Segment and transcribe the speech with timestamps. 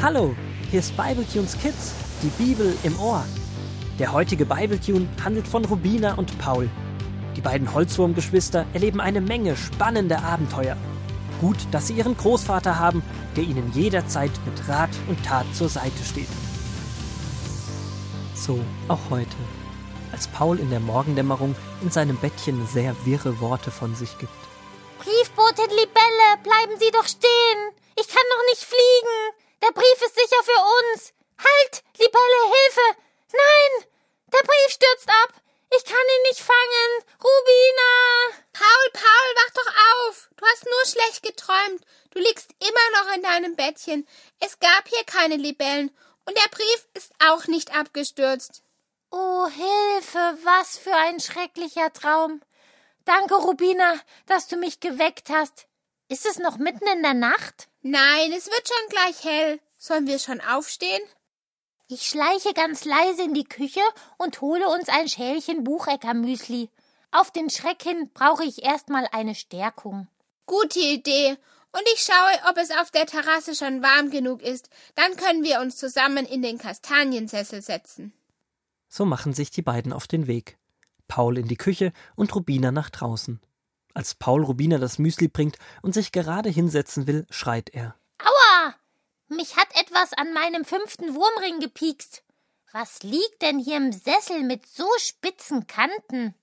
[0.00, 0.34] Hallo,
[0.70, 3.24] hier ist Bibletunes Kids, die Bibel im Ohr.
[4.00, 6.68] Der heutige Bibletune handelt von Rubina und Paul.
[7.36, 10.76] Die beiden Holzwurmgeschwister erleben eine Menge spannender Abenteuer.
[11.40, 13.02] Gut, dass sie ihren Großvater haben,
[13.36, 16.28] der ihnen jederzeit mit Rat und Tat zur Seite steht.
[18.34, 18.58] So
[18.88, 19.36] auch heute,
[20.10, 24.51] als Paul in der Morgendämmerung in seinem Bettchen sehr wirre Worte von sich gibt.
[25.02, 27.74] Briefbotin Libelle, bleiben Sie doch stehen!
[27.96, 29.34] Ich kann noch nicht fliegen!
[29.60, 31.12] Der Brief ist sicher für uns!
[31.38, 31.82] Halt!
[31.98, 32.98] Libelle, Hilfe!
[33.32, 33.86] Nein!
[34.32, 35.34] Der Brief stürzt ab!
[35.74, 36.90] Ich kann ihn nicht fangen!
[37.18, 38.42] Rubina!
[38.52, 40.28] Paul, Paul, wach doch auf!
[40.36, 41.84] Du hast nur schlecht geträumt.
[42.10, 44.06] Du liegst immer noch in deinem Bettchen.
[44.38, 45.90] Es gab hier keine Libellen.
[46.26, 48.62] Und der Brief ist auch nicht abgestürzt.
[49.10, 50.38] Oh, Hilfe!
[50.44, 52.40] Was für ein schrecklicher Traum!
[53.04, 53.94] Danke, Rubina,
[54.26, 55.66] dass du mich geweckt hast.
[56.08, 57.68] Ist es noch mitten in der Nacht?
[57.82, 59.60] Nein, es wird schon gleich hell.
[59.78, 61.02] Sollen wir schon aufstehen?
[61.88, 63.80] Ich schleiche ganz leise in die Küche
[64.18, 66.70] und hole uns ein Schälchen Bucheckermüsli.
[67.10, 70.08] Auf den Schreck hin brauche ich erstmal eine Stärkung.
[70.46, 71.36] Gute Idee.
[71.72, 74.68] Und ich schaue, ob es auf der Terrasse schon warm genug ist.
[74.94, 78.12] Dann können wir uns zusammen in den Kastaniensessel setzen.
[78.88, 80.58] So machen sich die beiden auf den Weg.
[81.12, 83.38] Paul in die Küche und Rubina nach draußen.
[83.92, 87.96] Als Paul Rubina das Müsli bringt und sich gerade hinsetzen will, schreit er.
[88.16, 88.74] Aua!
[89.28, 92.22] Mich hat etwas an meinem fünften Wurmring gepiekst.
[92.72, 96.34] Was liegt denn hier im Sessel mit so spitzen Kanten?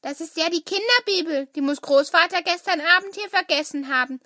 [0.00, 1.46] Das ist ja die Kinderbibel.
[1.54, 4.20] Die muss Großvater gestern Abend hier vergessen haben.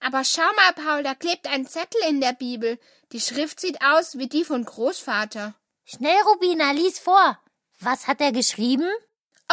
[0.00, 2.78] Aber schau mal, Paul, da klebt ein Zettel in der Bibel.
[3.12, 5.54] Die Schrift sieht aus wie die von Großvater.
[5.84, 7.38] Schnell, Rubina, lies vor.
[7.78, 8.88] Was hat er geschrieben?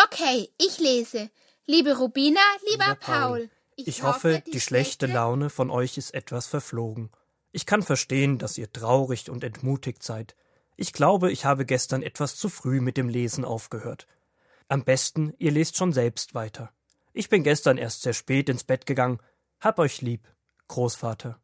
[0.04, 1.30] Okay, ich lese.
[1.66, 5.98] Liebe Rubina, lieber, lieber Paul, Paul, ich, ich hoffe, die, die schlechte Laune von euch
[5.98, 7.10] ist etwas verflogen.
[7.52, 10.36] Ich kann verstehen, dass ihr traurig und entmutigt seid.
[10.76, 14.08] Ich glaube, ich habe gestern etwas zu früh mit dem Lesen aufgehört.
[14.68, 16.72] Am besten, ihr lest schon selbst weiter.
[17.14, 19.20] Ich bin gestern erst sehr spät ins Bett gegangen.
[19.62, 20.28] Hab euch lieb,
[20.68, 21.40] Großvater.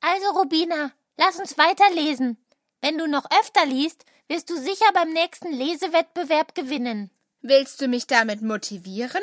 [0.00, 2.38] Also, Rubina, lass uns weiterlesen.
[2.80, 7.10] Wenn du noch öfter liest, wirst du sicher beim nächsten Lesewettbewerb gewinnen.
[7.48, 9.22] Willst du mich damit motivieren?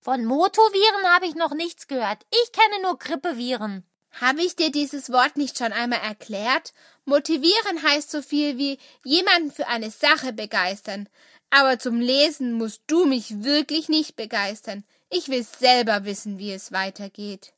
[0.00, 2.24] Von Motoviren habe ich noch nichts gehört.
[2.30, 3.84] Ich kenne nur Grippeviren.
[4.10, 6.72] Habe ich dir dieses Wort nicht schon einmal erklärt?
[7.04, 11.10] Motivieren heißt so viel wie jemanden für eine Sache begeistern.
[11.50, 14.84] Aber zum Lesen musst du mich wirklich nicht begeistern.
[15.10, 17.52] Ich will selber wissen, wie es weitergeht.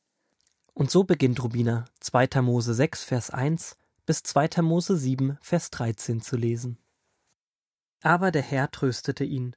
[0.73, 2.41] Und so beginnt Rubina 2.
[2.41, 4.61] Mose 6, Vers 1 bis 2.
[4.61, 6.79] Mose 7, Vers 13 zu lesen.
[8.01, 9.55] Aber der Herr tröstete ihn.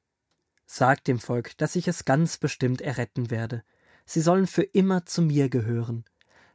[0.70, 3.64] Sagt dem Volk, dass ich es ganz bestimmt erretten werde.
[4.04, 6.04] Sie sollen für immer zu mir gehören.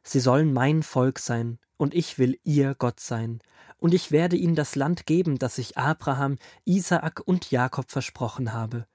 [0.04, 3.40] Sie sollen mein Volk sein, und ich will ihr Gott sein.
[3.80, 8.86] Und ich werde ihnen das Land geben, das ich Abraham, Isaak und Jakob versprochen habe.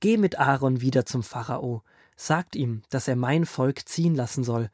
[0.00, 1.84] Geh mit Aaron wieder zum Pharao,
[2.16, 4.70] sagt ihm, dass er mein Volk ziehen lassen soll.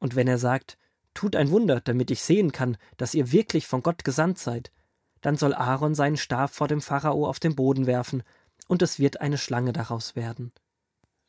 [0.00, 0.76] Und wenn er sagt,
[1.14, 4.72] tut ein Wunder, damit ich sehen kann, dass ihr wirklich von Gott gesandt seid,
[5.20, 8.24] dann soll Aaron seinen Stab vor dem Pharao auf den Boden werfen,
[8.66, 10.52] und es wird eine Schlange daraus werden.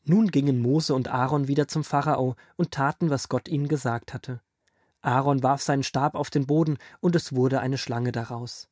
[0.04, 4.42] Nun gingen Mose und Aaron wieder zum Pharao und taten, was Gott ihnen gesagt hatte.
[5.02, 8.70] Aaron warf seinen Stab auf den Boden, und es wurde eine Schlange daraus.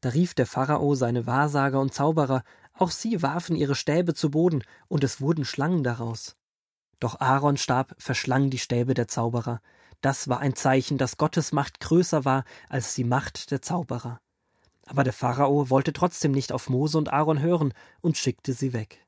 [0.00, 4.62] Da rief der Pharao seine Wahrsager und Zauberer, auch sie warfen ihre Stäbe zu Boden,
[4.88, 6.36] und es wurden Schlangen daraus.
[7.00, 9.60] Doch Aarons Stab verschlang die Stäbe der Zauberer.
[10.00, 14.20] Das war ein Zeichen, dass Gottes Macht größer war als die Macht der Zauberer.
[14.86, 19.04] Aber der Pharao wollte trotzdem nicht auf Mose und Aaron hören und schickte sie weg.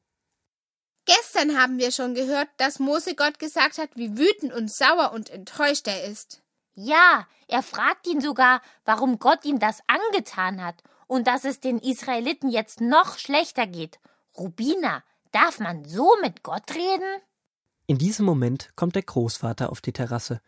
[1.07, 5.31] Gestern haben wir schon gehört, dass Mose Gott gesagt hat, wie wütend und sauer und
[5.31, 6.43] enttäuscht er ist.
[6.75, 11.79] Ja, er fragt ihn sogar, warum Gott ihm das angetan hat und dass es den
[11.79, 13.99] Israeliten jetzt noch schlechter geht.
[14.37, 15.03] Rubina,
[15.33, 17.23] darf man so mit Gott reden?
[17.87, 20.41] In diesem Moment kommt der Großvater auf die Terrasse.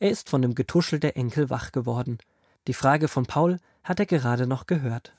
[0.00, 2.18] Er ist von dem Getuschel der Enkel wach geworden.
[2.66, 3.58] Die Frage von Paul
[3.88, 5.12] hat er gerade noch gehört.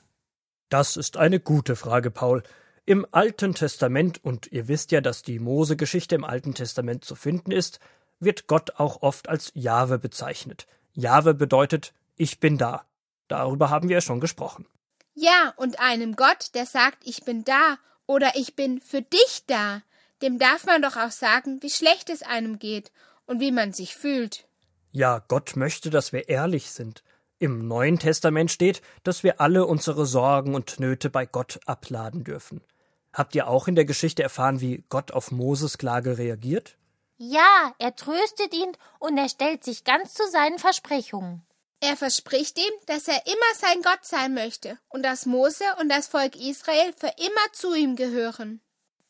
[0.68, 2.44] Das ist eine gute Frage, Paul.
[2.86, 7.50] Im Alten Testament, und ihr wisst ja, dass die Mose-Geschichte im Alten Testament zu finden
[7.50, 7.80] ist,
[8.20, 10.66] wird Gott auch oft als Jahwe bezeichnet.
[10.92, 12.84] Jahwe bedeutet, ich bin da.
[13.26, 14.66] Darüber haben wir ja schon gesprochen.
[15.14, 17.76] Ja, und einem Gott, der sagt, ich bin da
[18.06, 19.82] oder ich bin für dich da,
[20.22, 22.92] dem darf man doch auch sagen, wie schlecht es einem geht
[23.26, 24.46] und wie man sich fühlt.
[24.92, 27.02] Ja, Gott möchte, dass wir ehrlich sind.
[27.42, 32.60] Im Neuen Testament steht, dass wir alle unsere Sorgen und Nöte bei Gott abladen dürfen.
[33.14, 36.76] Habt ihr auch in der Geschichte erfahren, wie Gott auf Moses Klage reagiert?
[37.16, 41.42] Ja, er tröstet ihn und er stellt sich ganz zu seinen Versprechungen.
[41.80, 46.08] Er verspricht ihm, dass er immer sein Gott sein möchte und dass Mose und das
[46.08, 48.60] Volk Israel für immer zu ihm gehören.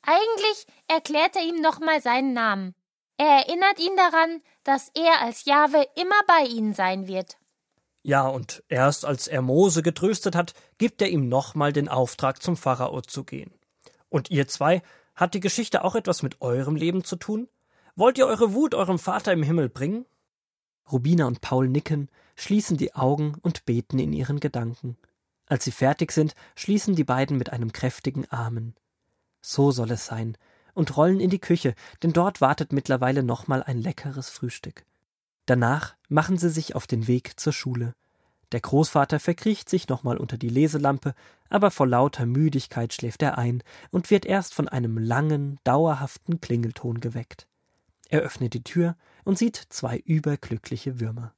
[0.03, 2.76] Eigentlich erklärt er ihm nochmal seinen Namen.
[3.17, 7.37] Er erinnert ihn daran, dass er als Jahwe immer bei ihnen sein wird.
[8.02, 12.56] Ja, und erst als er Mose getröstet hat, gibt er ihm nochmal den Auftrag, zum
[12.56, 13.52] Pharao zu gehen.
[14.08, 14.82] Und ihr zwei,
[15.14, 17.49] hat die Geschichte auch etwas mit eurem Leben zu tun?
[17.97, 20.06] Wollt ihr eure Wut eurem Vater im Himmel bringen?
[20.91, 24.97] Rubina und Paul nicken, schließen die Augen und beten in ihren Gedanken.
[25.47, 28.75] Als sie fertig sind, schließen die beiden mit einem kräftigen Amen.
[29.43, 30.38] So soll es sein,
[30.75, 34.85] und rollen in die Küche, denn dort wartet mittlerweile nochmal ein leckeres Frühstück.
[35.50, 37.93] Danach machen sie sich auf den Weg zur Schule.
[38.52, 41.12] Der Großvater verkriecht sich nochmal unter die Leselampe,
[41.49, 47.00] aber vor lauter Müdigkeit schläft er ein und wird erst von einem langen, dauerhaften Klingelton
[47.00, 47.49] geweckt.
[48.08, 48.94] Er öffnet die Tür
[49.25, 51.35] und sieht zwei überglückliche Würmer.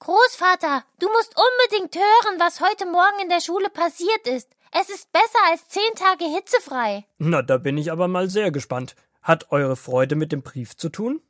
[0.00, 4.48] Großvater, du musst unbedingt hören, was heute Morgen in der Schule passiert ist.
[4.72, 7.04] Es ist besser als zehn Tage hitzefrei.
[7.18, 8.96] Na, da bin ich aber mal sehr gespannt.
[9.22, 11.22] Hat eure Freude mit dem Brief zu tun?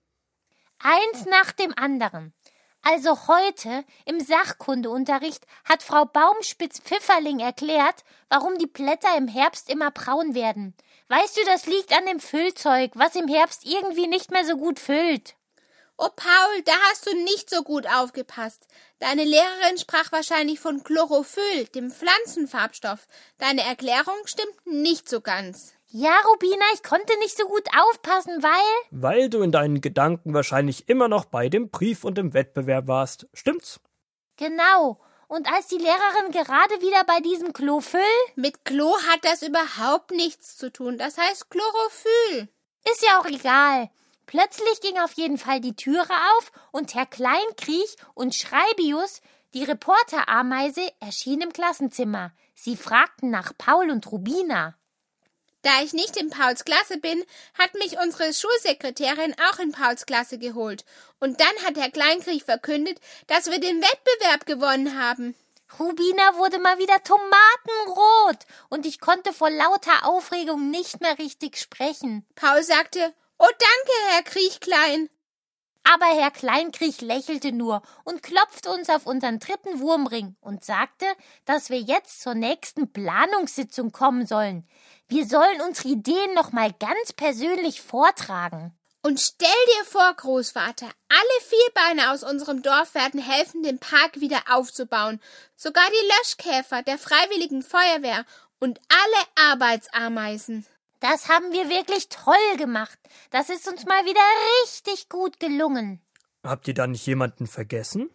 [0.86, 2.34] Eins nach dem anderen.
[2.82, 10.34] Also heute im Sachkundeunterricht hat Frau Baumspitz-Pfifferling erklärt, warum die Blätter im Herbst immer braun
[10.34, 10.75] werden.
[11.08, 14.78] Weißt du, das liegt an dem Füllzeug, was im Herbst irgendwie nicht mehr so gut
[14.78, 15.36] füllt.
[15.96, 18.66] Oh, Paul, da hast du nicht so gut aufgepasst.
[18.98, 23.06] Deine Lehrerin sprach wahrscheinlich von Chlorophyll, dem Pflanzenfarbstoff.
[23.38, 25.73] Deine Erklärung stimmt nicht so ganz.
[25.96, 28.91] Ja, Rubina, ich konnte nicht so gut aufpassen, weil.
[28.91, 33.29] Weil du in deinen Gedanken wahrscheinlich immer noch bei dem Brief und dem Wettbewerb warst.
[33.32, 33.79] Stimmt's?
[34.37, 34.99] Genau.
[35.29, 38.00] Und als die Lehrerin gerade wieder bei diesem Chlorophyll.
[38.35, 40.99] Mit Klo hat das überhaupt nichts zu tun.
[40.99, 42.49] Das heißt Chlorophyll.
[42.91, 43.88] Ist ja auch egal.
[44.26, 49.20] Plötzlich ging auf jeden Fall die Türe auf und Herr Kleinkriech und Schreibius,
[49.55, 52.32] die Reporterameise, erschienen im Klassenzimmer.
[52.56, 54.75] Sie fragten nach Paul und Rubina.
[55.64, 57.25] Da ich nicht in Pauls Klasse bin,
[57.58, 60.84] hat mich unsere Schulsekretärin auch in Pauls Klasse geholt.
[61.20, 65.34] Und dann hat Herr Kleinkrieg verkündet, dass wir den Wettbewerb gewonnen haben.
[65.78, 72.26] Rubina wurde mal wieder tomatenrot und ich konnte vor lauter Aufregung nicht mehr richtig sprechen.
[72.34, 75.08] Paul sagte, Oh, danke, Herr Kriechklein.
[75.84, 81.05] Aber Herr Kleinkriech lächelte nur und klopfte uns auf unseren dritten Wurmring und sagte,
[81.44, 84.67] dass wir jetzt zur nächsten Planungssitzung kommen sollen.
[85.08, 88.76] Wir sollen unsere Ideen noch mal ganz persönlich vortragen.
[89.02, 94.40] Und stell dir vor, Großvater, alle Vierbeine aus unserem Dorf werden helfen, den Park wieder
[94.50, 95.20] aufzubauen.
[95.56, 98.24] Sogar die Löschkäfer der Freiwilligen Feuerwehr
[98.60, 100.64] und alle Arbeitsameisen.
[101.00, 102.98] Das haben wir wirklich toll gemacht.
[103.30, 104.22] Das ist uns mal wieder
[104.62, 106.00] richtig gut gelungen.
[106.42, 108.08] Habt ihr da nicht jemanden vergessen?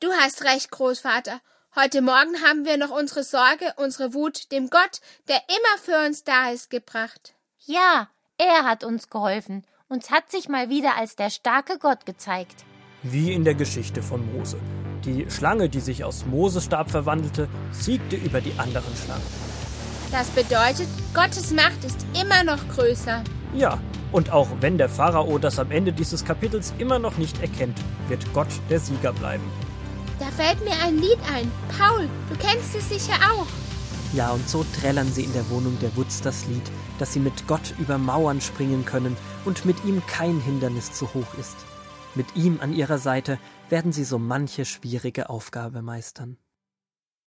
[0.00, 1.40] Du hast recht, Großvater.
[1.76, 6.22] Heute Morgen haben wir noch unsere Sorge, unsere Wut dem Gott, der immer für uns
[6.22, 7.34] da ist, gebracht.
[7.66, 8.06] Ja,
[8.38, 9.64] er hat uns geholfen.
[9.88, 12.64] Uns hat sich mal wieder als der starke Gott gezeigt.
[13.02, 14.60] Wie in der Geschichte von Mose.
[15.04, 19.26] Die Schlange, die sich aus Moses Stab verwandelte, siegte über die anderen Schlangen.
[20.12, 23.24] Das bedeutet, Gottes Macht ist immer noch größer.
[23.52, 23.80] Ja,
[24.12, 28.32] und auch wenn der Pharao das am Ende dieses Kapitels immer noch nicht erkennt, wird
[28.32, 29.42] Gott der Sieger bleiben.
[30.18, 31.50] Da fällt mir ein Lied ein.
[31.76, 33.46] Paul, du kennst es sicher auch.
[34.12, 36.62] Ja, und so trällern sie in der Wohnung der Wutz das Lied,
[37.00, 41.34] dass sie mit Gott über Mauern springen können und mit ihm kein Hindernis zu hoch
[41.38, 41.56] ist.
[42.14, 46.36] Mit ihm an ihrer Seite werden sie so manche schwierige Aufgabe meistern.